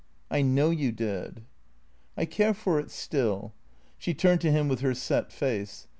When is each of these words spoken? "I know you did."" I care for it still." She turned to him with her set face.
"I 0.31 0.41
know 0.41 0.71
you 0.71 0.91
did."" 0.91 1.43
I 2.17 2.25
care 2.25 2.55
for 2.55 2.79
it 2.79 2.89
still." 2.89 3.53
She 3.99 4.15
turned 4.15 4.41
to 4.41 4.51
him 4.51 4.67
with 4.67 4.79
her 4.79 4.95
set 4.95 5.31
face. 5.31 5.85